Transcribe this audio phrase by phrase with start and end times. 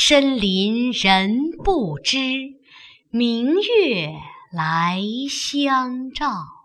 [0.00, 2.18] 深林人不知，
[3.10, 4.14] 明月
[4.52, 6.57] 来相照。